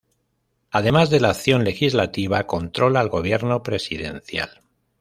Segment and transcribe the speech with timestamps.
[0.71, 4.61] Además de la acción legislativa controla al gobierno presidencial.